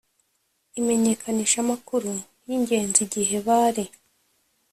Imenyekanisha 0.79 1.57
amakuru 1.65 2.11
y 2.47 2.51
ingenzi 2.57 2.99
igihe 3.07 3.37
bari 3.47 3.85